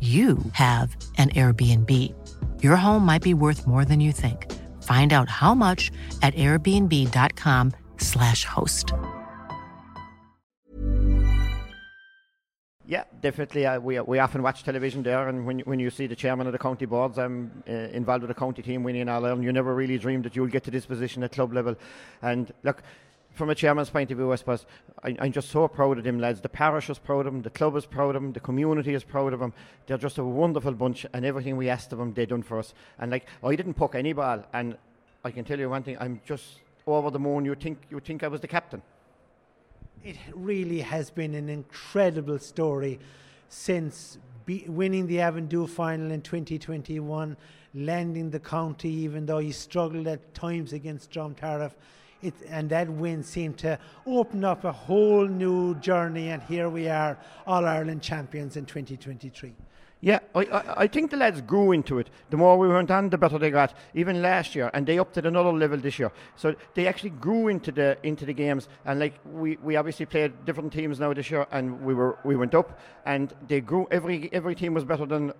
you 0.00 0.38
have 0.52 0.96
an 1.18 1.28
Airbnb. 1.30 1.90
Your 2.62 2.76
home 2.76 3.04
might 3.04 3.22
be 3.22 3.34
worth 3.34 3.66
more 3.66 3.84
than 3.84 4.00
you 4.00 4.12
think. 4.12 4.50
Find 4.82 5.12
out 5.12 5.28
how 5.28 5.54
much 5.54 5.90
at 6.22 6.32
airbnb.com/slash 6.34 8.46
host. 8.46 8.94
Yeah, 12.86 13.04
definitely. 13.20 13.66
Uh, 13.66 13.78
we, 13.78 14.00
we 14.00 14.18
often 14.18 14.42
watch 14.42 14.64
television 14.64 15.02
there, 15.04 15.28
and 15.28 15.46
when, 15.46 15.60
when 15.60 15.78
you 15.78 15.90
see 15.90 16.08
the 16.08 16.16
chairman 16.16 16.48
of 16.48 16.52
the 16.52 16.58
county 16.58 16.86
boards 16.86 17.18
um, 17.18 17.62
uh, 17.68 17.72
involved 17.72 18.22
with 18.22 18.30
the 18.30 18.34
county 18.34 18.62
team 18.62 18.82
winning 18.82 19.08
All 19.08 19.24
Ireland, 19.24 19.44
you 19.44 19.52
never 19.52 19.76
really 19.76 19.96
dreamed 19.96 20.24
that 20.24 20.34
you'll 20.34 20.48
get 20.48 20.64
to 20.64 20.72
this 20.72 20.86
position 20.86 21.22
at 21.22 21.30
club 21.30 21.52
level. 21.52 21.76
And 22.20 22.52
look, 22.64 22.82
from 23.40 23.48
a 23.48 23.54
chairman's 23.54 23.88
point 23.88 24.10
of 24.10 24.18
view, 24.18 24.30
I 24.30 24.36
suppose 24.36 24.66
I, 25.02 25.16
am 25.18 25.32
just 25.32 25.48
so 25.48 25.66
proud 25.66 25.96
of 25.96 26.04
them 26.04 26.20
lads. 26.20 26.42
The 26.42 26.50
parish 26.50 26.90
is 26.90 26.98
proud 26.98 27.26
of 27.26 27.32
them, 27.32 27.40
the 27.40 27.48
club 27.48 27.74
is 27.74 27.86
proud 27.86 28.14
of 28.14 28.20
them, 28.20 28.34
the 28.34 28.40
community 28.40 28.92
is 28.92 29.02
proud 29.02 29.32
of 29.32 29.40
them. 29.40 29.54
They're 29.86 29.96
just 29.96 30.18
a 30.18 30.24
wonderful 30.24 30.72
bunch, 30.72 31.06
and 31.14 31.24
everything 31.24 31.56
we 31.56 31.70
asked 31.70 31.90
of 31.94 31.98
them, 31.98 32.12
they 32.12 32.26
done 32.26 32.42
for 32.42 32.58
us. 32.58 32.74
And 32.98 33.10
like, 33.10 33.24
I 33.42 33.56
didn't 33.56 33.72
poke 33.72 33.94
any 33.94 34.12
ball, 34.12 34.44
and 34.52 34.76
I 35.24 35.30
can 35.30 35.46
tell 35.46 35.58
you 35.58 35.70
one 35.70 35.82
thing: 35.82 35.96
I'm 35.98 36.20
just 36.26 36.60
over 36.86 37.10
the 37.10 37.18
moon. 37.18 37.46
You 37.46 37.54
think 37.54 37.78
you 37.88 37.98
think 37.98 38.22
I 38.22 38.28
was 38.28 38.42
the 38.42 38.48
captain? 38.48 38.82
It 40.04 40.18
really 40.34 40.80
has 40.80 41.10
been 41.10 41.34
an 41.34 41.48
incredible 41.48 42.38
story 42.38 43.00
since 43.48 44.18
be, 44.44 44.66
winning 44.68 45.06
the 45.06 45.16
Avondhu 45.16 45.66
final 45.66 46.10
in 46.10 46.20
2021, 46.20 47.38
landing 47.72 48.28
the 48.28 48.40
county, 48.40 48.90
even 48.90 49.24
though 49.24 49.38
he 49.38 49.50
struggled 49.50 50.06
at 50.08 50.34
times 50.34 50.74
against 50.74 51.10
Dromtarriffe 51.10 51.72
it, 52.22 52.34
and 52.48 52.68
that 52.70 52.88
win 52.88 53.22
seemed 53.22 53.58
to 53.58 53.78
open 54.06 54.44
up 54.44 54.64
a 54.64 54.72
whole 54.72 55.26
new 55.26 55.74
journey, 55.76 56.30
and 56.30 56.42
here 56.42 56.68
we 56.68 56.88
are, 56.88 57.18
All 57.46 57.64
Ireland 57.64 58.02
champions 58.02 58.56
in 58.56 58.66
2023. 58.66 59.52
Yeah, 60.02 60.20
I, 60.34 60.40
I, 60.44 60.82
I, 60.82 60.86
think 60.86 61.10
the 61.10 61.18
lads 61.18 61.42
grew 61.42 61.72
into 61.72 61.98
it. 61.98 62.08
The 62.30 62.38
more 62.38 62.56
we 62.58 62.68
went 62.68 62.90
on, 62.90 63.10
the 63.10 63.18
better 63.18 63.36
they 63.36 63.50
got. 63.50 63.74
Even 63.94 64.22
last 64.22 64.54
year, 64.54 64.70
and 64.72 64.86
they 64.86 64.98
upped 64.98 65.18
at 65.18 65.26
another 65.26 65.52
level 65.52 65.76
this 65.76 65.98
year. 65.98 66.10
So 66.36 66.54
they 66.74 66.86
actually 66.86 67.10
grew 67.10 67.48
into 67.48 67.70
the 67.70 67.98
into 68.02 68.24
the 68.24 68.32
games. 68.32 68.68
And 68.86 68.98
like 68.98 69.14
we, 69.26 69.58
we 69.58 69.76
obviously 69.76 70.06
played 70.06 70.46
different 70.46 70.72
teams 70.72 71.00
now 71.00 71.12
this 71.12 71.30
year, 71.30 71.46
and 71.52 71.82
we 71.82 71.92
were 71.92 72.18
we 72.24 72.34
went 72.34 72.54
up, 72.54 72.80
and 73.04 73.34
they 73.46 73.60
grew. 73.60 73.86
Every 73.90 74.30
every 74.32 74.54
team 74.54 74.72
was 74.72 74.84
better 74.84 75.04
than 75.04 75.34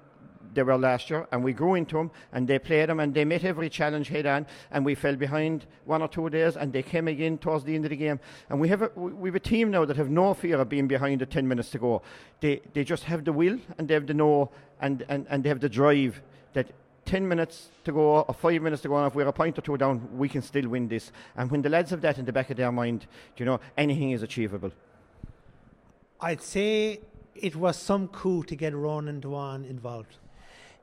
they 0.54 0.62
were 0.62 0.76
last 0.76 1.10
year, 1.10 1.26
and 1.32 1.42
we 1.44 1.52
grew 1.52 1.74
into 1.74 1.96
them, 1.96 2.10
and 2.32 2.46
they 2.46 2.58
played 2.58 2.88
them, 2.88 3.00
and 3.00 3.14
they 3.14 3.24
met 3.24 3.44
every 3.44 3.68
challenge 3.68 4.08
head 4.08 4.26
on, 4.26 4.46
and 4.70 4.84
we 4.84 4.94
fell 4.94 5.16
behind 5.16 5.66
one 5.84 6.02
or 6.02 6.08
two 6.08 6.28
days, 6.30 6.56
and 6.56 6.72
they 6.72 6.82
came 6.82 7.08
again 7.08 7.38
towards 7.38 7.64
the 7.64 7.74
end 7.74 7.84
of 7.84 7.90
the 7.90 7.96
game. 7.96 8.20
And 8.48 8.60
we 8.60 8.68
have 8.68 8.82
a, 8.82 8.88
we 8.96 9.28
have 9.28 9.36
a 9.36 9.40
team 9.40 9.70
now 9.70 9.84
that 9.84 9.96
have 9.96 10.10
no 10.10 10.34
fear 10.34 10.60
of 10.60 10.68
being 10.68 10.88
behind 10.88 11.22
at 11.22 11.30
10 11.30 11.46
minutes 11.46 11.70
to 11.70 11.78
go. 11.78 12.02
They, 12.40 12.60
they 12.72 12.84
just 12.84 13.04
have 13.04 13.24
the 13.24 13.32
will, 13.32 13.58
and 13.78 13.88
they 13.88 13.94
have 13.94 14.06
the 14.06 14.14
know, 14.14 14.50
and, 14.80 15.04
and, 15.08 15.26
and 15.30 15.44
they 15.44 15.48
have 15.48 15.60
the 15.60 15.68
drive 15.68 16.20
that 16.52 16.68
10 17.06 17.26
minutes 17.26 17.70
to 17.84 17.92
go 17.92 18.20
or 18.20 18.34
5 18.34 18.62
minutes 18.62 18.82
to 18.82 18.88
go, 18.88 18.96
and 18.96 19.06
if 19.06 19.14
we're 19.14 19.26
a 19.26 19.32
point 19.32 19.58
or 19.58 19.62
two 19.62 19.76
down, 19.76 20.16
we 20.16 20.28
can 20.28 20.42
still 20.42 20.68
win 20.68 20.88
this. 20.88 21.12
And 21.36 21.50
when 21.50 21.62
the 21.62 21.68
lads 21.68 21.90
have 21.90 22.00
that 22.02 22.18
in 22.18 22.24
the 22.24 22.32
back 22.32 22.50
of 22.50 22.56
their 22.56 22.72
mind, 22.72 23.06
you 23.36 23.44
know, 23.44 23.60
anything 23.76 24.10
is 24.10 24.22
achievable. 24.22 24.72
I'd 26.20 26.42
say 26.42 27.00
it 27.34 27.56
was 27.56 27.76
some 27.76 28.08
coup 28.08 28.44
to 28.44 28.54
get 28.54 28.74
Ronan 28.74 29.20
Dewan 29.20 29.64
involved. 29.64 30.16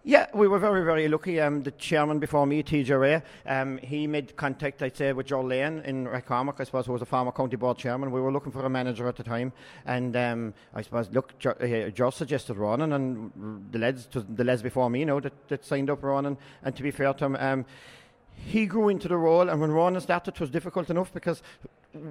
Yeah, 0.08 0.28
we 0.34 0.48
were 0.48 0.58
very, 0.58 0.86
very 0.86 1.10
lucky. 1.10 1.42
Um, 1.42 1.64
the 1.64 1.72
chairman 1.72 2.18
before 2.20 2.48
me, 2.48 2.64
TJ 2.64 2.98
Ray, 2.98 3.22
um, 3.46 3.78
he 3.80 4.08
made 4.08 4.38
contact, 4.38 4.82
I'd 4.82 4.96
say, 4.96 5.12
with 5.12 5.26
Joe 5.26 5.42
Lane 5.42 5.82
in 5.84 6.08
Rathcormac, 6.08 6.62
I 6.62 6.64
suppose, 6.64 6.86
who 6.86 6.94
was 6.94 7.02
a 7.02 7.06
former 7.06 7.34
county 7.34 7.58
board 7.58 7.78
chairman. 7.78 8.10
We 8.12 8.22
were 8.22 8.32
looking 8.32 8.54
for 8.54 8.66
a 8.66 8.70
manager 8.70 9.06
at 9.10 9.18
the 9.18 9.24
time. 9.24 9.52
And 9.86 10.16
um, 10.16 10.54
I 10.74 10.82
suppose, 10.82 11.10
look, 11.12 11.38
Joe, 11.40 11.50
uh, 11.60 11.90
Joe 11.90 12.10
suggested 12.12 12.56
Ronan, 12.56 12.94
and 12.94 13.68
the 13.74 13.80
lads, 13.80 14.08
the 14.14 14.46
lads 14.46 14.62
before 14.62 14.90
me, 14.90 15.00
you 15.00 15.06
know, 15.06 15.20
that, 15.20 15.34
that 15.50 15.66
signed 15.66 15.90
up 15.90 16.02
Ronan. 16.02 16.38
And 16.64 16.74
to 16.78 16.84
be 16.84 16.92
fair 16.92 17.14
to 17.14 17.26
him, 17.26 17.36
um, 17.36 17.66
he 18.34 18.66
grew 18.66 18.88
into 18.88 19.10
the 19.10 19.18
role, 19.18 19.50
and 19.50 19.60
when 19.60 19.72
Ronan 19.72 20.00
started, 20.00 20.36
it 20.36 20.40
was 20.40 20.50
difficult 20.50 20.90
enough 20.90 21.14
because 21.14 21.44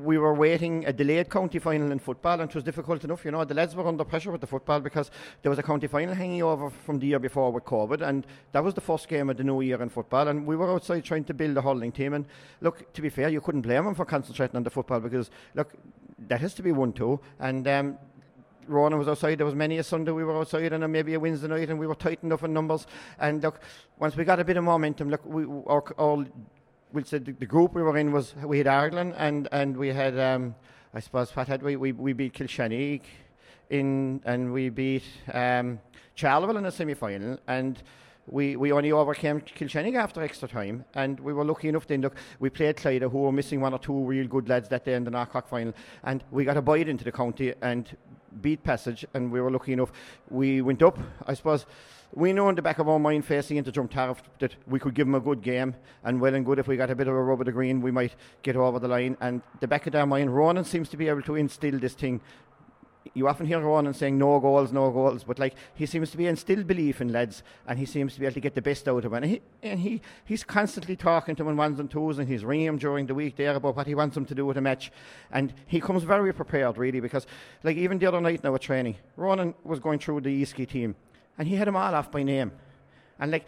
we 0.02 0.18
were 0.18 0.34
waiting 0.34 0.84
a 0.86 0.92
delayed 0.92 1.30
county 1.30 1.58
final 1.58 1.90
in 1.92 1.98
football, 1.98 2.40
and 2.40 2.50
it 2.50 2.54
was 2.54 2.64
difficult 2.64 3.04
enough. 3.04 3.24
You 3.24 3.30
know, 3.30 3.44
the 3.44 3.54
lads 3.54 3.74
were 3.74 3.86
under 3.86 4.04
pressure 4.04 4.30
with 4.30 4.40
the 4.40 4.46
football 4.46 4.80
because 4.80 5.10
there 5.42 5.50
was 5.50 5.58
a 5.58 5.62
county 5.62 5.86
final 5.86 6.14
hanging 6.14 6.42
over 6.42 6.70
from 6.70 6.98
the 6.98 7.06
year 7.06 7.18
before 7.18 7.52
with 7.52 7.64
COVID, 7.64 8.00
and 8.00 8.26
that 8.52 8.62
was 8.62 8.74
the 8.74 8.80
first 8.80 9.08
game 9.08 9.30
of 9.30 9.36
the 9.36 9.44
new 9.44 9.60
year 9.60 9.80
in 9.82 9.88
football. 9.88 10.28
And 10.28 10.46
we 10.46 10.56
were 10.56 10.70
outside 10.70 11.04
trying 11.04 11.24
to 11.24 11.34
build 11.34 11.56
a 11.56 11.62
hurling 11.62 11.92
team. 11.92 12.14
And 12.14 12.26
look, 12.60 12.92
to 12.92 13.02
be 13.02 13.08
fair, 13.08 13.28
you 13.28 13.40
couldn't 13.40 13.62
blame 13.62 13.84
them 13.84 13.94
for 13.94 14.04
concentrating 14.04 14.56
on 14.56 14.62
the 14.62 14.70
football 14.70 15.00
because 15.00 15.30
look, 15.54 15.72
that 16.28 16.40
has 16.40 16.54
to 16.54 16.62
be 16.62 16.72
one 16.72 16.92
too. 16.92 17.20
And 17.38 17.66
um, 17.68 17.98
was 18.68 19.08
outside. 19.08 19.38
There 19.38 19.46
was 19.46 19.54
many 19.54 19.78
a 19.78 19.84
Sunday 19.84 20.12
we 20.12 20.24
were 20.24 20.38
outside, 20.38 20.72
and 20.72 20.92
maybe 20.92 21.14
a 21.14 21.20
Wednesday 21.20 21.48
night, 21.48 21.70
and 21.70 21.78
we 21.78 21.86
were 21.86 21.94
tight 21.94 22.20
enough 22.22 22.42
in 22.44 22.52
numbers. 22.52 22.86
And 23.18 23.42
look, 23.42 23.60
once 23.98 24.16
we 24.16 24.24
got 24.24 24.40
a 24.40 24.44
bit 24.44 24.56
of 24.56 24.64
momentum, 24.64 25.10
look, 25.10 25.24
we 25.24 25.44
our, 25.66 25.84
our 25.98 26.26
we'll 26.96 27.04
say 27.04 27.18
the, 27.18 27.32
the, 27.32 27.46
group 27.46 27.74
we 27.74 27.82
were 27.82 27.96
in 27.98 28.10
was 28.10 28.34
we 28.42 28.58
had 28.58 28.66
Ireland 28.66 29.14
and 29.18 29.48
and 29.52 29.76
we 29.76 29.88
had 29.88 30.18
um, 30.18 30.54
I 30.94 31.00
suppose 31.00 31.36
what 31.36 31.46
had 31.46 31.62
we 31.62 31.76
we, 31.76 31.92
we 31.92 32.14
beat 32.14 32.32
Kilshannig 32.32 33.02
in 33.68 34.22
and 34.24 34.52
we 34.52 34.70
beat 34.70 35.04
um, 35.32 35.78
Charleville 36.16 36.56
in 36.56 36.64
the 36.64 36.72
semi 36.72 36.94
final 36.94 37.38
and 37.46 37.82
we, 38.28 38.56
we 38.56 38.72
only 38.72 38.90
overcame 38.90 39.40
Kilshannig 39.40 39.94
after 39.94 40.20
extra 40.20 40.48
time, 40.48 40.84
and 40.94 41.20
we 41.20 41.32
were 41.32 41.44
lucky 41.44 41.68
enough 41.68 41.86
then. 41.86 42.00
Look, 42.00 42.16
we 42.40 42.50
played 42.50 42.76
Clyda, 42.76 43.08
who 43.08 43.18
were 43.18 43.30
missing 43.30 43.60
one 43.60 43.72
or 43.72 43.78
two 43.78 43.94
real 43.94 44.26
good 44.26 44.48
lads 44.48 44.68
that 44.70 44.84
day 44.84 44.94
in 44.94 45.04
the 45.04 45.12
Knockcock 45.12 45.46
final, 45.46 45.72
and 46.02 46.24
we 46.32 46.44
got 46.44 46.56
a 46.56 46.60
bite 46.60 46.88
into 46.88 47.04
the 47.04 47.12
county 47.12 47.54
and 47.62 47.96
beat 48.40 48.64
Passage, 48.64 49.06
and 49.14 49.30
we 49.30 49.40
were 49.40 49.52
lucky 49.52 49.74
enough. 49.74 49.92
We 50.28 50.60
went 50.60 50.82
up, 50.82 50.98
I 51.24 51.34
suppose. 51.34 51.66
We 52.14 52.32
know 52.32 52.48
in 52.48 52.54
the 52.54 52.62
back 52.62 52.78
of 52.78 52.88
our 52.88 52.98
mind, 52.98 53.24
facing 53.24 53.56
into 53.56 53.72
Dromtarriffe, 53.72 54.22
that 54.38 54.56
we 54.66 54.78
could 54.78 54.94
give 54.94 55.06
them 55.06 55.14
a 55.14 55.20
good 55.20 55.42
game, 55.42 55.74
and 56.04 56.20
well 56.20 56.34
and 56.34 56.46
good 56.46 56.58
if 56.58 56.68
we 56.68 56.76
got 56.76 56.90
a 56.90 56.94
bit 56.94 57.08
of 57.08 57.14
a 57.14 57.22
rub 57.22 57.40
of 57.40 57.46
the 57.46 57.52
green, 57.52 57.82
we 57.82 57.90
might 57.90 58.14
get 58.42 58.56
over 58.56 58.78
the 58.78 58.88
line. 58.88 59.16
And 59.20 59.42
the 59.60 59.68
back 59.68 59.86
of 59.86 59.92
their 59.92 60.06
mind, 60.06 60.34
Ronan 60.34 60.64
seems 60.64 60.88
to 60.90 60.96
be 60.96 61.08
able 61.08 61.22
to 61.22 61.34
instill 61.34 61.78
this 61.78 61.94
thing 61.94 62.20
you 63.14 63.28
often 63.28 63.46
hear 63.46 63.60
Ronan 63.60 63.94
saying 63.94 64.18
no 64.18 64.38
goals, 64.40 64.72
no 64.72 64.90
goals, 64.90 65.24
but 65.24 65.38
like 65.38 65.54
he 65.74 65.86
seems 65.86 66.10
to 66.10 66.16
be 66.16 66.26
instilled 66.26 66.66
belief 66.66 67.00
in 67.00 67.12
lads, 67.12 67.42
and 67.66 67.78
he 67.78 67.86
seems 67.86 68.14
to 68.14 68.20
be 68.20 68.26
able 68.26 68.34
to 68.34 68.40
get 68.40 68.54
the 68.54 68.62
best 68.62 68.88
out 68.88 69.04
of 69.04 69.12
them. 69.12 69.14
And 69.14 69.24
he 69.24 69.42
and 69.62 69.80
he 69.80 70.00
he's 70.24 70.44
constantly 70.44 70.96
talking 70.96 71.36
to 71.36 71.42
them 71.42 71.50
in 71.50 71.56
ones 71.56 71.78
and 71.78 71.90
twos, 71.90 72.18
and 72.18 72.28
he's 72.28 72.44
ringing 72.44 72.66
them 72.66 72.78
during 72.78 73.06
the 73.06 73.14
week 73.14 73.36
there 73.36 73.54
about 73.54 73.76
what 73.76 73.86
he 73.86 73.94
wants 73.94 74.14
them 74.14 74.26
to 74.26 74.34
do 74.34 74.46
with 74.46 74.56
a 74.56 74.60
match, 74.60 74.90
and 75.30 75.52
he 75.66 75.80
comes 75.80 76.02
very 76.02 76.32
prepared 76.32 76.78
really 76.78 77.00
because 77.00 77.26
like 77.62 77.76
even 77.76 77.98
the 77.98 78.06
other 78.06 78.20
night 78.20 78.42
now 78.42 78.54
at 78.54 78.60
training, 78.60 78.96
Ronan 79.16 79.54
was 79.64 79.80
going 79.80 79.98
through 79.98 80.20
the 80.22 80.42
Easkey 80.42 80.68
team, 80.68 80.94
and 81.38 81.48
he 81.48 81.56
had 81.56 81.68
them 81.68 81.76
all 81.76 81.94
off 81.94 82.10
by 82.10 82.22
name, 82.22 82.52
and 83.18 83.30
like 83.30 83.46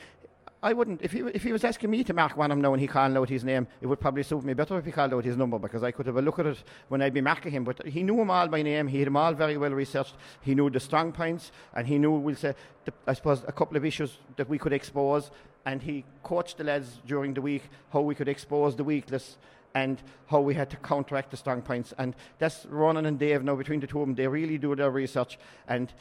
I 0.60 0.72
wouldn't. 0.72 1.02
If 1.02 1.12
he, 1.12 1.20
if 1.20 1.44
he 1.44 1.52
was 1.52 1.62
asking 1.62 1.90
me 1.90 2.02
to 2.02 2.12
mark 2.12 2.36
one 2.36 2.50
of 2.50 2.56
them 2.56 2.62
now 2.62 2.72
and 2.72 2.80
he 2.80 2.88
called 2.88 3.16
out 3.16 3.28
his 3.28 3.44
name, 3.44 3.68
it 3.80 3.86
would 3.86 4.00
probably 4.00 4.24
suit 4.24 4.42
me 4.42 4.54
better 4.54 4.76
if 4.76 4.84
he 4.84 4.90
called 4.90 5.14
out 5.14 5.24
his 5.24 5.36
number 5.36 5.58
because 5.58 5.84
I 5.84 5.92
could 5.92 6.06
have 6.06 6.16
a 6.16 6.22
look 6.22 6.40
at 6.40 6.46
it 6.46 6.64
when 6.88 7.00
I'd 7.00 7.14
be 7.14 7.20
marking 7.20 7.52
him. 7.52 7.62
But 7.62 7.86
he 7.86 8.02
knew 8.02 8.16
them 8.16 8.30
all 8.30 8.48
by 8.48 8.62
name. 8.62 8.88
He 8.88 8.98
had 8.98 9.06
them 9.06 9.16
all 9.16 9.34
very 9.34 9.56
well 9.56 9.70
researched. 9.70 10.16
He 10.40 10.56
knew 10.56 10.68
the 10.68 10.80
strong 10.80 11.12
points 11.12 11.52
and 11.74 11.86
he 11.86 11.96
knew, 11.98 12.10
we'll 12.10 12.34
say, 12.34 12.54
the, 12.84 12.92
I 13.06 13.12
suppose, 13.12 13.44
a 13.46 13.52
couple 13.52 13.76
of 13.76 13.84
issues 13.84 14.18
that 14.36 14.48
we 14.48 14.58
could 14.58 14.72
expose. 14.72 15.30
And 15.64 15.80
he 15.80 16.04
coached 16.24 16.58
the 16.58 16.64
lads 16.64 16.98
during 17.06 17.34
the 17.34 17.42
week 17.42 17.62
how 17.92 18.00
we 18.00 18.16
could 18.16 18.28
expose 18.28 18.74
the 18.74 18.84
weakness 18.84 19.36
and 19.74 20.02
how 20.26 20.40
we 20.40 20.54
had 20.54 20.70
to 20.70 20.76
counteract 20.78 21.30
the 21.30 21.36
strong 21.36 21.62
points. 21.62 21.94
And 21.98 22.16
that's 22.38 22.66
Ronan 22.66 23.06
and 23.06 23.18
Dave 23.18 23.44
now 23.44 23.54
between 23.54 23.78
the 23.78 23.86
two 23.86 24.00
of 24.00 24.08
them. 24.08 24.16
They 24.16 24.26
really 24.26 24.58
do 24.58 24.74
their 24.74 24.90
research 24.90 25.38
and 25.68 25.92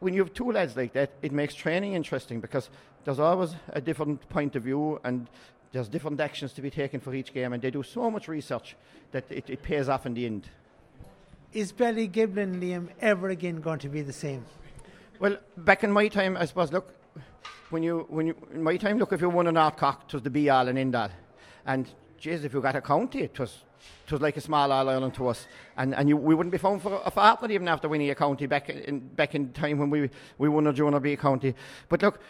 when 0.00 0.14
you 0.14 0.24
have 0.24 0.34
two 0.34 0.50
lads 0.50 0.76
like 0.76 0.92
that, 0.94 1.12
it 1.22 1.32
makes 1.32 1.54
training 1.54 1.94
interesting 1.94 2.40
because 2.40 2.68
there's 3.04 3.20
always 3.20 3.54
a 3.68 3.80
different 3.80 4.28
point 4.28 4.56
of 4.56 4.64
view 4.64 4.98
and 5.04 5.28
there's 5.72 5.88
different 5.88 6.20
actions 6.20 6.52
to 6.54 6.62
be 6.62 6.70
taken 6.70 7.00
for 7.00 7.14
each 7.14 7.32
game, 7.32 7.52
and 7.52 7.62
they 7.62 7.70
do 7.70 7.82
so 7.82 8.10
much 8.10 8.26
research 8.26 8.76
that 9.12 9.24
it, 9.30 9.48
it 9.48 9.62
pays 9.62 9.88
off 9.88 10.04
in 10.04 10.14
the 10.14 10.26
end. 10.26 10.48
Is 11.52 11.72
Ballygiblin, 11.72 12.60
Liam, 12.60 12.88
ever 13.00 13.28
again 13.28 13.60
going 13.60 13.78
to 13.80 13.88
be 13.88 14.02
the 14.02 14.12
same? 14.12 14.44
Well, 15.20 15.36
back 15.56 15.84
in 15.84 15.92
my 15.92 16.08
time, 16.08 16.36
I 16.36 16.46
suppose, 16.46 16.72
look, 16.72 16.92
when 17.70 17.82
you, 17.82 18.06
when 18.08 18.26
you, 18.26 18.36
in 18.52 18.62
my 18.62 18.76
time, 18.76 18.98
look, 18.98 19.12
if 19.12 19.20
you 19.20 19.28
won 19.28 19.46
an 19.46 19.54
North 19.54 19.76
Cork, 19.76 20.00
it 20.06 20.12
was 20.12 20.22
the 20.22 20.30
be 20.30 20.50
all 20.50 20.66
and 20.66 20.78
end 20.78 20.96
all. 20.96 21.10
And, 21.66 21.88
geez, 22.18 22.44
if 22.44 22.52
you 22.52 22.60
got 22.60 22.74
a 22.74 22.80
county, 22.80 23.22
it 23.22 23.38
was, 23.38 23.64
it 24.06 24.12
was 24.12 24.20
like 24.20 24.36
a 24.36 24.40
small 24.40 24.72
All 24.72 24.88
Ireland 24.88 25.14
to 25.14 25.28
us. 25.28 25.46
And, 25.76 25.94
and 25.94 26.08
you, 26.08 26.16
we 26.16 26.34
wouldn't 26.34 26.52
be 26.52 26.58
found 26.58 26.82
for 26.82 27.00
a 27.04 27.10
fortnight 27.10 27.50
even 27.52 27.68
after 27.68 27.88
winning 27.88 28.10
a 28.10 28.14
county 28.14 28.46
back 28.46 28.68
in, 28.68 29.00
back 29.00 29.34
in 29.34 29.52
time 29.52 29.78
when 29.78 29.90
we, 29.90 30.10
we 30.38 30.48
won 30.48 30.66
a 30.66 30.72
junior 30.72 31.00
B 31.00 31.16
county. 31.16 31.54
But 31.88 32.02
look, 32.02 32.20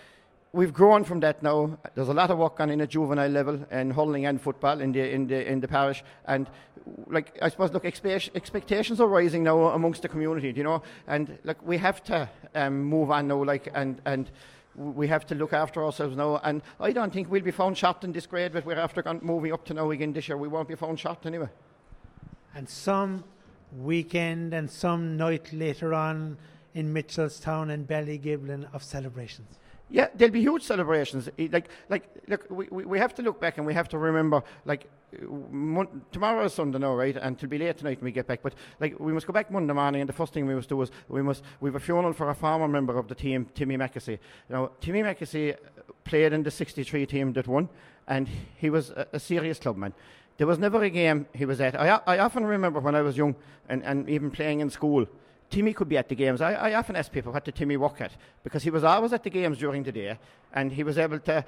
we've 0.53 0.73
grown 0.73 1.05
from 1.05 1.21
that 1.21 1.43
now. 1.43 1.79
There's 1.95 2.09
a 2.09 2.15
lot 2.15 2.31
of 2.31 2.39
work 2.39 2.61
on 2.61 2.71
in 2.71 2.81
a 2.81 2.87
juvenile 2.87 3.31
level 3.31 3.65
in 3.71 3.91
hurling 3.91 4.27
and 4.27 4.41
football 4.41 4.81
in 4.81 4.93
the 4.93 5.09
in 5.11 5.27
the 5.27 5.51
in 5.51 5.61
the 5.61 5.69
parish, 5.69 6.03
and 6.27 6.49
like 7.07 7.39
I 7.41 7.49
suppose, 7.49 7.73
look, 7.73 7.85
expectations 7.85 9.01
are 9.01 9.07
rising 9.07 9.45
now 9.45 9.69
amongst 9.69 10.03
the 10.03 10.09
community, 10.09 10.53
you 10.57 10.65
know, 10.65 10.83
and 11.07 11.39
like 11.45 11.65
we 11.65 11.79
have 11.79 12.03
to 12.05 12.29
um, 12.55 12.83
move 12.83 13.11
on 13.11 13.29
now, 13.29 13.45
like 13.45 13.71
and 13.75 14.01
and. 14.05 14.31
We 14.77 15.09
have 15.09 15.27
to 15.27 15.35
look 15.35 15.53
after 15.53 15.85
ourselves 15.85 16.17
now, 16.17 16.41
and 16.45 16.63
I 16.79 16.93
don't 16.93 17.13
think 17.13 17.31
we'll 17.31 17.43
be 17.43 17.51
found 17.51 17.77
shot 17.77 18.05
in 18.05 18.13
this 18.13 18.27
grade. 18.27 18.53
But 18.53 18.65
we're 18.65 18.79
after 18.79 19.03
moving 19.21 19.53
up 19.53 19.65
to 19.67 19.75
now 19.75 19.91
again 19.91 20.13
this 20.13 20.29
year. 20.29 20.37
We 20.37 20.49
won't 20.49 20.69
be 20.69 20.77
found 20.77 20.99
shot 20.99 21.27
anyway. 21.27 21.49
And 22.55 22.69
some 22.69 23.25
weekend 23.77 24.55
and 24.55 24.71
some 24.71 25.17
night 25.17 25.53
later 25.53 25.95
on 25.95 26.39
in 26.75 26.93
Mitchelstown 26.93 27.71
and 27.71 27.87
Ballygiblin 27.87 28.73
of 28.75 28.83
celebrations. 28.83 29.59
Yeah, 29.91 30.09
there'll 30.15 30.33
be 30.33 30.41
huge 30.41 30.63
celebrations. 30.63 31.29
Like, 31.37 31.69
like, 31.89 32.09
look, 32.29 32.47
we, 32.49 32.67
we 32.69 32.99
have 32.99 33.15
to 33.17 33.23
look 33.23 33.41
back 33.41 33.59
and 33.59 33.67
we 33.67 33.75
have 33.75 33.89
to 33.89 33.99
remember, 33.99 34.43
like, 34.65 34.89
uh, 35.13 35.27
mon- 35.51 36.03
tomorrow 36.13 36.45
is 36.45 36.55
Sunday 36.55 36.79
now, 36.79 36.95
right? 36.95 37.17
And 37.17 37.37
it'll 37.37 37.49
be 37.49 37.59
late 37.59 37.79
tonight 37.79 37.99
when 37.99 38.05
we 38.05 38.13
get 38.13 38.29
back. 38.29 38.41
But 38.43 38.55
like, 38.79 38.99
we 39.01 39.13
must 39.13 39.27
go 39.27 39.33
back 39.33 39.51
Monday 39.51 39.73
morning, 39.73 40.01
and 40.03 40.09
the 40.09 40.13
first 40.13 40.33
thing 40.33 40.47
we 40.47 40.55
must 40.55 40.69
do 40.69 40.81
is 40.83 40.93
we 41.09 41.23
must 41.23 41.43
we 41.61 41.69
have 41.69 41.75
a 41.75 41.81
funeral 41.81 42.13
for 42.13 42.31
a 42.31 42.35
former 42.35 42.69
member 42.69 42.97
of 42.97 43.09
the 43.09 43.17
team, 43.17 43.49
Timmy 43.55 43.77
McAsey. 43.77 44.21
Now, 44.49 44.71
Timmy 44.81 45.03
McAsey 45.03 45.55
uh, 45.55 45.57
played 46.05 46.33
in 46.33 46.45
the 46.45 46.51
'63 46.53 47.07
team 47.07 47.33
that 47.33 47.49
won, 47.49 47.69
and 48.07 48.29
he 48.57 48.71
was 48.71 48.91
a, 48.91 49.09
a 49.13 49.19
serious 49.19 49.59
clubman. 49.59 49.93
There 50.37 50.47
was 50.47 50.59
never 50.59 50.83
a 50.83 50.91
game 50.91 51.27
he 51.35 51.45
was 51.45 51.61
at. 51.61 51.79
I, 51.79 52.01
I 52.07 52.19
often 52.21 52.47
remember 52.47 52.81
when 52.81 52.95
I 52.95 53.03
was 53.03 53.17
young 53.17 53.35
and, 53.69 53.83
and 53.85 54.09
even 54.09 54.31
playing 54.31 54.61
in 54.61 54.71
school 54.71 55.07
Timmy 55.51 55.73
could 55.73 55.89
be 55.89 55.99
at 55.99 56.09
the 56.09 56.15
games. 56.15 56.41
I, 56.41 56.53
I 56.53 56.75
often 56.75 56.97
ask 56.97 57.11
people 57.13 57.33
what 57.33 57.45
did 57.45 57.57
Timmy 57.57 57.77
work 57.77 58.01
at 58.01 58.13
because 58.45 58.63
he 58.63 58.71
was 58.71 58.85
always 58.85 59.13
at 59.13 59.25
the 59.25 59.31
games 59.31 59.59
during 59.59 59.83
the 59.83 59.93
day, 59.93 60.19
and 60.55 60.73
he 60.73 60.83
was 60.85 60.97
able 60.97 61.19
to. 61.21 61.45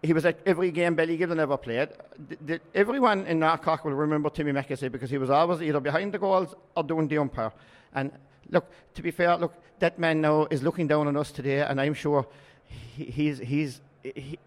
He 0.00 0.12
was 0.12 0.24
at 0.24 0.38
every 0.46 0.70
game 0.70 0.94
Ballygiblin 0.94 1.40
ever 1.40 1.56
played. 1.56 1.88
The, 2.28 2.36
the, 2.46 2.60
everyone 2.72 3.26
in 3.26 3.40
North 3.40 3.66
will 3.84 3.94
remember 3.94 4.30
Timmy 4.30 4.52
McAsey 4.52 4.92
because 4.92 5.10
he 5.10 5.18
was 5.18 5.28
always 5.28 5.60
either 5.60 5.80
behind 5.80 6.12
the 6.12 6.18
goals 6.18 6.54
or 6.76 6.84
doing 6.84 7.08
the 7.08 7.18
umpire. 7.18 7.50
And 7.92 8.12
look, 8.48 8.70
to 8.94 9.02
be 9.02 9.10
fair, 9.10 9.36
look, 9.36 9.54
that 9.80 9.98
man 9.98 10.20
now 10.20 10.46
is 10.50 10.62
looking 10.62 10.86
down 10.86 11.08
on 11.08 11.16
us 11.16 11.32
today, 11.32 11.62
and 11.62 11.80
I'm 11.80 11.94
sure 11.94 12.28
he, 12.64 13.06
he's 13.06 13.38
he's 13.38 13.80
he, 14.02 14.38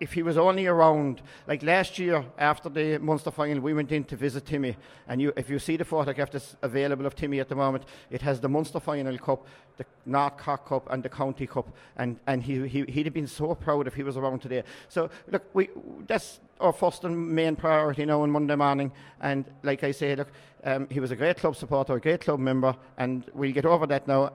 if 0.00 0.14
he 0.14 0.22
was 0.22 0.38
only 0.38 0.66
around, 0.66 1.20
like 1.46 1.62
last 1.62 1.98
year 1.98 2.24
after 2.38 2.70
the 2.70 2.98
Munster 2.98 3.30
final, 3.30 3.60
we 3.60 3.74
went 3.74 3.92
in 3.92 4.02
to 4.04 4.16
visit 4.16 4.46
Timmy, 4.46 4.74
and 5.06 5.20
you, 5.20 5.30
if 5.36 5.50
you 5.50 5.58
see 5.58 5.76
the 5.76 5.84
photograph 5.84 6.30
that's 6.30 6.56
available 6.62 7.04
of 7.04 7.14
Timmy 7.14 7.38
at 7.38 7.50
the 7.50 7.54
moment, 7.54 7.84
it 8.10 8.22
has 8.22 8.40
the 8.40 8.48
Munster 8.48 8.80
final 8.80 9.16
cup, 9.18 9.46
the 9.76 9.84
North 10.06 10.38
Cork 10.38 10.66
Cup, 10.66 10.90
and 10.90 11.02
the 11.02 11.10
County 11.10 11.46
Cup, 11.46 11.68
and, 11.96 12.18
and 12.26 12.42
he, 12.42 12.66
he, 12.66 12.84
he'd 12.84 13.06
have 13.06 13.14
been 13.14 13.26
so 13.26 13.54
proud 13.54 13.86
if 13.86 13.94
he 13.94 14.02
was 14.02 14.16
around 14.16 14.40
today. 14.40 14.62
So, 14.88 15.10
look, 15.30 15.44
we, 15.52 15.68
that's 16.06 16.40
our 16.60 16.72
first 16.72 17.04
and 17.04 17.28
main 17.28 17.54
priority 17.54 18.06
now 18.06 18.22
on 18.22 18.30
Monday 18.30 18.56
morning, 18.56 18.92
and 19.20 19.44
like 19.62 19.84
I 19.84 19.90
say, 19.90 20.16
look, 20.16 20.28
um, 20.64 20.88
he 20.90 20.98
was 20.98 21.10
a 21.10 21.16
great 21.16 21.36
club 21.36 21.56
supporter, 21.56 21.94
a 21.94 22.00
great 22.00 22.22
club 22.22 22.40
member, 22.40 22.74
and 22.96 23.26
we'll 23.34 23.52
get 23.52 23.66
over 23.66 23.86
that 23.88 24.08
now 24.08 24.32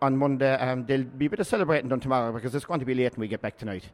on 0.00 0.16
Monday. 0.16 0.54
Um, 0.54 0.86
there'll 0.86 1.02
be 1.02 1.26
a 1.26 1.30
bit 1.30 1.40
of 1.40 1.46
celebrating 1.48 1.88
done 1.88 1.98
tomorrow 1.98 2.32
because 2.32 2.54
it's 2.54 2.64
going 2.64 2.78
to 2.78 2.86
be 2.86 2.94
late 2.94 3.16
when 3.16 3.22
we 3.22 3.28
get 3.28 3.42
back 3.42 3.58
tonight 3.58 3.90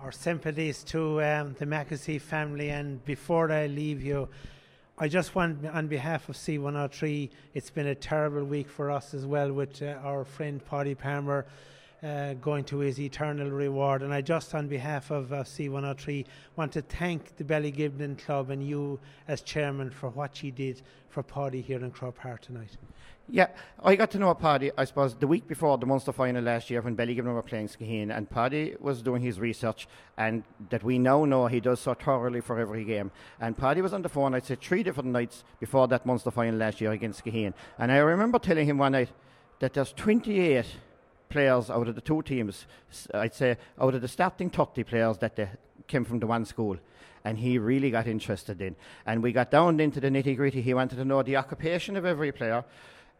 our 0.00 0.12
sympathies 0.12 0.82
to 0.84 1.22
um, 1.22 1.56
the 1.58 1.66
McAsey 1.66 2.20
family. 2.20 2.70
And 2.70 3.04
before 3.04 3.50
I 3.50 3.66
leave 3.66 4.02
you, 4.02 4.28
I 4.98 5.08
just 5.08 5.34
want, 5.34 5.66
on 5.66 5.88
behalf 5.88 6.28
of 6.28 6.36
C103, 6.36 7.30
it's 7.54 7.70
been 7.70 7.86
a 7.88 7.94
terrible 7.94 8.44
week 8.44 8.68
for 8.68 8.90
us 8.90 9.14
as 9.14 9.26
well 9.26 9.52
with 9.52 9.82
uh, 9.82 9.98
our 10.02 10.24
friend 10.24 10.64
Paddy 10.64 10.94
Palmer. 10.94 11.46
Uh, 12.02 12.34
going 12.34 12.62
to 12.62 12.76
his 12.76 13.00
eternal 13.00 13.50
reward. 13.50 14.02
And 14.02 14.12
I 14.12 14.20
just, 14.20 14.54
on 14.54 14.68
behalf 14.68 15.10
of 15.10 15.32
uh, 15.32 15.42
C103, 15.42 16.26
want 16.54 16.70
to 16.72 16.82
thank 16.82 17.34
the 17.36 17.42
Ballygiblin 17.42 18.18
Club 18.18 18.50
and 18.50 18.62
you 18.62 19.00
as 19.26 19.40
chairman 19.40 19.90
for 19.90 20.10
what 20.10 20.42
you 20.42 20.52
did 20.52 20.82
for 21.08 21.22
Paddy 21.22 21.62
here 21.62 21.82
in 21.82 21.90
Croke 21.90 22.16
Park 22.16 22.42
tonight. 22.42 22.76
Yeah, 23.28 23.48
I 23.82 23.96
got 23.96 24.12
to 24.12 24.20
know 24.20 24.32
Paddy, 24.34 24.70
I 24.78 24.84
suppose, 24.84 25.16
the 25.16 25.26
week 25.26 25.48
before 25.48 25.76
the 25.78 25.86
Munster 25.86 26.12
final 26.12 26.44
last 26.44 26.70
year 26.70 26.80
when 26.80 26.96
Ballygiblin 26.96 27.34
were 27.34 27.42
playing 27.42 27.66
Skaheen, 27.66 28.16
and 28.16 28.30
Paddy 28.30 28.76
was 28.78 29.02
doing 29.02 29.20
his 29.20 29.40
research, 29.40 29.88
and 30.16 30.44
that 30.70 30.84
we 30.84 30.96
now 31.00 31.24
know 31.24 31.48
he 31.48 31.58
does 31.58 31.80
so 31.80 31.94
thoroughly 31.94 32.40
for 32.40 32.60
every 32.60 32.84
game. 32.84 33.10
And 33.40 33.56
Paddy 33.56 33.80
was 33.80 33.92
on 33.92 34.02
the 34.02 34.08
phone, 34.08 34.34
I'd 34.34 34.46
say, 34.46 34.54
three 34.54 34.84
different 34.84 35.10
nights 35.10 35.42
before 35.58 35.88
that 35.88 36.06
Munster 36.06 36.30
final 36.30 36.54
last 36.54 36.80
year 36.80 36.92
against 36.92 37.24
Skaheen. 37.24 37.52
And 37.80 37.90
I 37.90 37.96
remember 37.96 38.38
telling 38.38 38.68
him 38.68 38.78
one 38.78 38.92
night 38.92 39.10
that 39.58 39.74
there's 39.74 39.92
28 39.92 40.64
players 41.28 41.68
out 41.68 41.88
of 41.88 41.96
the 41.96 42.00
two 42.00 42.22
teams, 42.22 42.66
I'd 43.12 43.34
say, 43.34 43.56
out 43.80 43.94
of 43.94 44.02
the 44.02 44.08
starting 44.08 44.50
30 44.50 44.84
players 44.84 45.18
that 45.18 45.34
they 45.34 45.48
came 45.88 46.04
from 46.04 46.20
the 46.20 46.28
one 46.28 46.44
school 46.44 46.76
and 47.24 47.38
he 47.38 47.58
really 47.58 47.90
got 47.90 48.06
interested 48.06 48.62
in. 48.62 48.76
And 49.04 49.20
we 49.20 49.32
got 49.32 49.50
down 49.50 49.80
into 49.80 49.98
the 49.98 50.10
nitty 50.10 50.36
gritty. 50.36 50.62
He 50.62 50.74
wanted 50.74 50.94
to 50.94 51.04
know 51.04 51.24
the 51.24 51.34
occupation 51.34 51.96
of 51.96 52.04
every 52.04 52.30
player, 52.30 52.64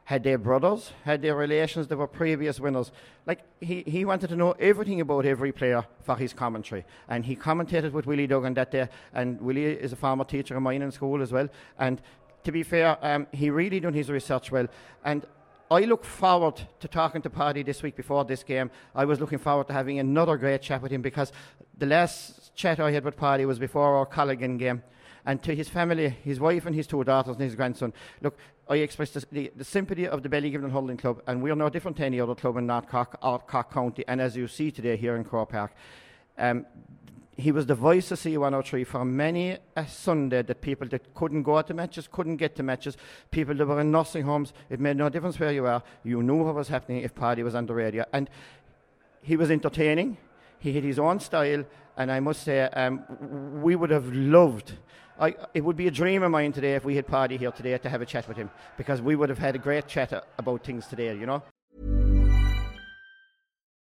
had 0.07 0.23
they 0.23 0.37
brothers? 0.37 0.93
Had 1.05 1.21
they 1.23 1.33
relations 1.33 1.89
that 1.89 1.97
were 1.97 2.07
previous 2.07 2.61
winners? 2.61 2.93
Like, 3.27 3.41
he, 3.61 3.83
he 3.83 4.05
wanted 4.05 4.29
to 4.29 4.37
know 4.37 4.53
everything 4.53 5.01
about 5.01 5.27
every 5.27 5.51
player 5.51 5.85
for 6.05 6.15
his 6.15 6.33
commentary. 6.33 6.85
And 7.09 7.25
he 7.25 7.35
commentated 7.35 7.91
with 7.91 8.07
Willie 8.07 8.29
Duggan 8.29 8.55
that 8.55 8.71
day. 8.71 8.89
And 9.13 9.41
Willie 9.41 9.65
is 9.65 9.93
a 9.93 9.97
former 9.97 10.23
teacher 10.23 10.57
of 10.57 10.63
mine 10.63 10.83
in 10.83 10.93
school 10.93 11.21
as 11.21 11.33
well. 11.33 11.49
And 11.77 12.01
to 12.45 12.53
be 12.53 12.63
fair, 12.63 12.97
um, 13.03 13.27
he 13.33 13.51
really 13.51 13.81
done 13.81 13.95
his 13.95 14.09
research 14.09 14.53
well. 14.53 14.69
And 15.05 15.27
I 15.73 15.81
look 15.81 16.05
forward 16.05 16.63
to 16.79 16.87
talking 16.87 17.21
to 17.23 17.31
Paddy 17.31 17.65
this 17.65 17.83
week 17.83 17.97
before 17.97 18.25
this 18.25 18.45
game. 18.45 18.71
I 18.95 19.07
was 19.07 19.19
looking 19.19 19.39
forward 19.39 19.67
to 19.67 19.73
having 19.73 19.99
another 19.99 20.37
great 20.37 20.63
chat 20.63 20.83
with 20.83 20.93
him 20.93 21.03
because 21.03 21.33
the 21.77 21.87
last 21.87 22.55
chat 22.55 22.79
I 22.79 22.93
had 22.93 23.05
with 23.05 23.17
Paddy 23.17 23.45
was 23.45 23.59
before 23.59 23.97
our 23.97 24.07
Colligan 24.07 24.57
game 24.57 24.85
and 25.27 25.43
to 25.43 25.55
his 25.55 25.69
family, 25.69 26.09
his 26.09 26.39
wife 26.39 26.67
and 26.67 26.75
his 26.75 26.87
two 26.87 27.03
daughters 27.05 27.35
and 27.35 27.43
his 27.43 27.57
grandson. 27.57 27.93
Look, 28.23 28.39
I 28.69 28.77
express 28.77 29.11
the, 29.11 29.51
the, 29.55 29.65
sympathy 29.65 30.07
of 30.09 30.23
the 30.23 30.29
Ballygiblin 30.29 30.71
Hurling 30.71 30.97
Club, 30.97 31.21
and 31.27 31.43
we're 31.43 31.57
no 31.57 31.69
different 31.69 31.97
to 31.99 32.05
any 32.05 32.21
other 32.21 32.35
club 32.35 32.57
in 32.57 32.67
North 32.67 32.89
Cork 32.89 33.19
or 33.23 33.41
Cork 33.41 33.73
County. 33.73 34.05
And 34.07 34.21
as 34.21 34.37
you 34.37 34.47
see 34.49 34.71
today 34.71 34.97
here 34.97 35.17
in 35.17 35.25
Croke 35.25 35.51
Park, 35.51 35.73
um, 36.39 36.65
he 37.37 37.53
was 37.53 37.67
the 37.67 37.75
voice 37.75 38.11
of 38.11 38.19
C103 38.19 38.87
for 38.87 39.05
many 39.05 39.59
a 39.77 39.87
Sunday 39.87 40.43
that 40.43 40.61
people 40.63 40.89
that 40.89 41.13
couldn't 41.15 41.43
go 41.43 41.61
to 41.61 41.75
matches, 41.75 42.09
couldn't 42.11 42.37
get 42.37 42.57
to 42.57 42.63
matches, 42.63 42.97
people 43.31 43.55
that 43.55 43.67
were 43.67 43.81
in 43.81 43.91
nursing 43.91 44.25
homes, 44.25 44.55
it 44.71 44.81
made 44.81 44.97
no 44.97 45.09
difference 45.09 45.39
where 45.39 45.53
you 45.53 45.63
were, 45.63 45.83
you 46.03 46.23
knew 46.23 46.43
what 46.43 46.55
was 46.55 46.69
happening 46.69 47.03
if 47.03 47.15
Paddy 47.15 47.43
was 47.43 47.55
on 47.55 47.67
the 47.67 47.75
radio. 47.75 48.05
And 48.13 48.31
he 49.23 49.37
was 49.37 49.51
entertaining, 49.51 50.17
he 50.59 50.73
had 50.73 50.85
his 50.85 50.99
own 50.99 51.21
style, 51.21 51.65
and 51.97 52.13
I 52.13 52.21
must 52.21 52.43
say, 52.43 52.63
um, 52.63 53.05
we 53.63 53.77
would 53.77 53.91
have 53.91 54.13
loved 54.13 54.73
I, 55.19 55.35
it 55.55 55.65
would 55.65 55.77
be 55.77 55.87
a 55.87 55.91
dream 55.91 56.23
of 56.23 56.31
mine 56.31 56.53
today 56.53 56.75
if 56.75 56.85
we 56.85 56.97
had 56.97 57.07
Paddy 57.07 57.37
here 57.37 57.51
today 57.51 57.77
to 57.79 57.89
have 57.89 58.03
a 58.03 58.07
chat 58.07 58.29
with 58.29 58.37
him 58.37 58.51
because 58.77 59.01
we 59.01 59.17
would 59.17 59.29
have 59.29 59.39
had 59.39 59.55
a 59.55 59.59
great 59.59 59.87
chat 59.87 60.13
about 60.39 60.65
things 60.65 60.87
today, 60.87 61.17
you 61.17 61.27
know. 61.27 61.43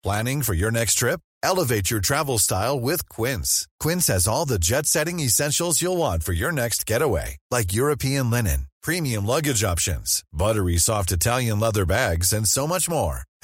Planning 0.02 0.42
for 0.42 0.54
your 0.54 0.70
next 0.70 0.94
trip? 0.96 1.20
Elevate 1.42 1.90
your 1.90 2.00
travel 2.00 2.38
style 2.38 2.78
with 2.78 3.08
Quince. 3.08 3.66
Quince 3.80 4.06
has 4.08 4.28
all 4.28 4.44
the 4.44 4.58
jet 4.58 4.86
setting 4.86 5.18
essentials 5.20 5.80
you'll 5.82 5.96
want 5.96 6.22
for 6.22 6.32
your 6.32 6.52
next 6.52 6.86
getaway, 6.86 7.36
like 7.50 7.72
European 7.72 8.30
linen, 8.30 8.68
premium 8.82 9.26
luggage 9.26 9.64
options, 9.64 10.22
buttery 10.32 10.76
soft 10.76 11.10
Italian 11.10 11.58
leather 11.58 11.86
bags, 11.86 12.32
and 12.32 12.46
so 12.46 12.66
much 12.66 12.88
more. 12.88 13.22